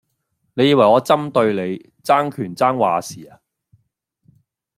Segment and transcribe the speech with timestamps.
[0.55, 3.39] 你以為我針對你,爭權爭話事呀?